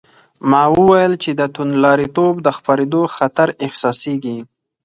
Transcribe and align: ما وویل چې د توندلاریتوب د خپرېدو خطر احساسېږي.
ما 0.49 0.63
وویل 0.77 1.13
چې 1.23 1.31
د 1.39 1.41
توندلاریتوب 1.55 2.33
د 2.45 2.47
خپرېدو 2.57 3.01
خطر 3.15 3.49
احساسېږي. 3.65 4.37